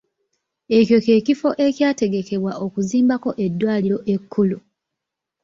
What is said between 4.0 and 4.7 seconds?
ekkulu.